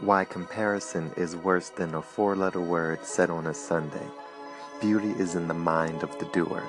[0.00, 4.06] Why comparison is worse than a four letter word said on a Sunday.
[4.78, 6.62] Beauty is in the mind of the doer.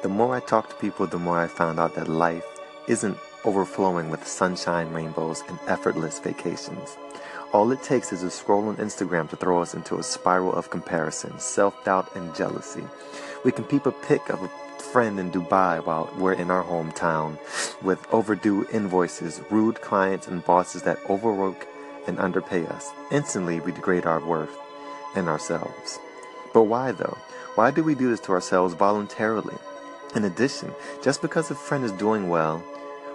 [0.00, 2.46] The more I talked to people, the more I found out that life
[2.88, 6.96] isn't overflowing with sunshine, rainbows, and effortless vacations.
[7.52, 10.70] All it takes is a scroll on Instagram to throw us into a spiral of
[10.70, 12.84] comparison, self doubt, and jealousy.
[13.44, 14.48] We can peep a pic of a
[14.82, 17.38] friend in Dubai while we're in our hometown
[17.82, 21.66] with overdue invoices, rude clients, and bosses that overwork
[22.06, 22.90] and underpay us.
[23.10, 24.56] Instantly, we degrade our worth
[25.14, 25.98] and ourselves.
[26.52, 27.18] But why though?
[27.54, 29.56] Why do we do this to ourselves voluntarily?
[30.14, 30.72] In addition,
[31.02, 32.58] just because a friend is doing well,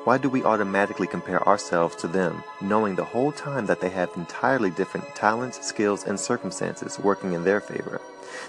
[0.03, 4.09] why do we automatically compare ourselves to them, knowing the whole time that they have
[4.15, 8.01] entirely different talents, skills, and circumstances working in their favor?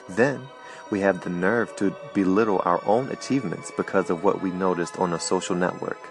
[0.09, 0.49] Then,
[0.91, 5.13] we have the nerve to belittle our own achievements because of what we noticed on
[5.13, 6.09] a social network.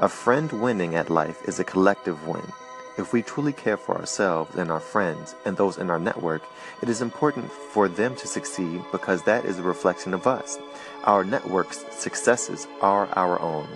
[0.00, 2.52] A friend winning at life is a collective win.
[2.98, 6.42] If we truly care for ourselves and our friends and those in our network,
[6.82, 10.58] it is important for them to succeed because that is a reflection of us.
[11.04, 13.68] Our network's successes are our own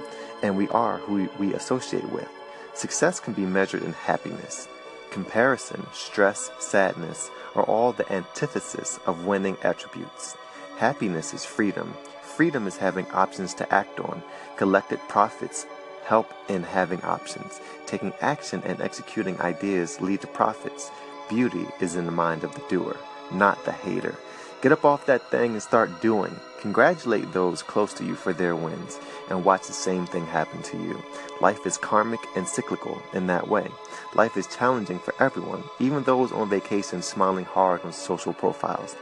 [0.43, 2.29] and we are who we associate with.
[2.75, 4.67] Success can be measured in happiness.
[5.13, 10.37] Comparison, stress, sadness are all the antithesis of winning attributes.
[10.79, 11.95] Happiness is freedom.
[12.23, 14.21] Freedom is having options to act on.
[14.57, 15.67] Collected profits
[16.05, 17.61] help in having options.
[17.87, 20.91] Taking action and executing ideas lead to profits.
[21.29, 22.97] Beauty is in the mind of the doer,
[23.33, 24.15] not the hater.
[24.63, 26.39] Get up off that thing and start doing.
[26.61, 30.77] Congratulate those close to you for their wins and watch the same thing happen to
[30.77, 31.03] you.
[31.41, 33.69] Life is karmic and cyclical in that way.
[34.15, 38.95] Life is challenging for everyone, even those on vacation smiling hard on social profiles.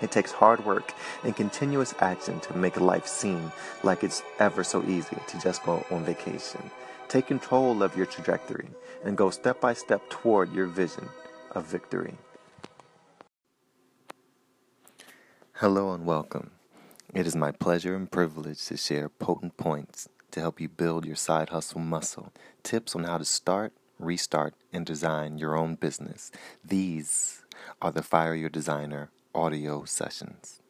[0.00, 3.50] It takes hard work and continuous action to make life seem
[3.82, 6.70] like it's ever so easy to just go on vacation.
[7.08, 8.68] Take control of your trajectory
[9.04, 11.08] and go step by step toward your vision
[11.52, 12.14] of victory.
[15.54, 16.52] Hello and welcome.
[17.12, 21.16] It is my pleasure and privilege to share potent points to help you build your
[21.16, 22.32] side hustle muscle,
[22.62, 26.30] tips on how to start, restart, and design your own business.
[26.64, 27.42] These
[27.82, 30.60] are the Fire Your Designer audio sessions.